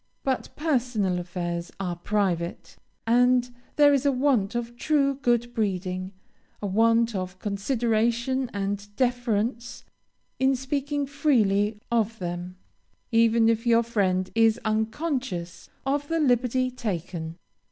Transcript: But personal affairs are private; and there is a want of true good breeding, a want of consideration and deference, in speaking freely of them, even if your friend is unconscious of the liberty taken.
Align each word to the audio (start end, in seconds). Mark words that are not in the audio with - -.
But 0.23 0.49
personal 0.55 1.19
affairs 1.19 1.71
are 1.79 1.95
private; 1.95 2.75
and 3.05 3.51
there 3.75 3.93
is 3.93 4.03
a 4.03 4.11
want 4.11 4.55
of 4.55 4.75
true 4.75 5.13
good 5.21 5.53
breeding, 5.53 6.11
a 6.59 6.65
want 6.65 7.13
of 7.13 7.37
consideration 7.37 8.49
and 8.51 8.87
deference, 8.95 9.83
in 10.39 10.55
speaking 10.55 11.05
freely 11.05 11.77
of 11.91 12.17
them, 12.17 12.55
even 13.11 13.47
if 13.47 13.67
your 13.67 13.83
friend 13.83 14.31
is 14.33 14.59
unconscious 14.65 15.69
of 15.85 16.07
the 16.07 16.19
liberty 16.19 16.71
taken. 16.71 17.37